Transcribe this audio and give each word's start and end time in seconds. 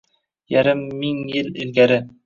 Yarim 0.55 0.81
ming 1.03 1.21
yil 1.35 1.49
ilgari 1.67 1.99